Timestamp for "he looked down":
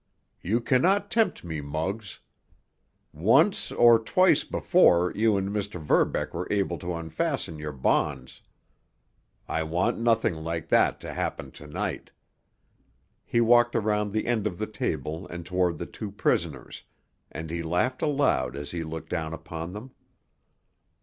18.71-19.35